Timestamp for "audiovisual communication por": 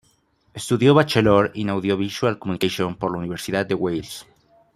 1.69-3.11